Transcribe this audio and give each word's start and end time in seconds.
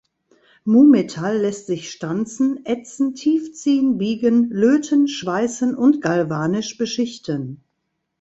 Mu-Metall 0.65 1.37
lässt 1.37 1.67
sich 1.67 1.91
stanzen, 1.91 2.65
ätzen, 2.65 3.13
tiefziehen, 3.13 3.99
biegen, 3.99 4.49
löten, 4.49 5.07
schweißen 5.07 5.75
und 5.75 6.01
galvanisch 6.01 6.79
beschichten. 6.79 7.63